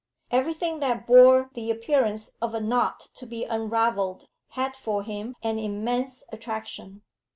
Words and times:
Everything 0.31 0.79
that 0.79 1.05
bore 1.05 1.51
the 1.53 1.69
appearance 1.69 2.31
of 2.41 2.55
a 2.55 2.59
knot 2.59 3.09
to 3.13 3.27
be 3.27 3.45
unravelled 3.45 4.29
had 4.57 4.75
for 4.75 5.03
him 5.03 5.35
an 5.43 5.59
immense 5.59 6.23
attraction. 6.31 7.03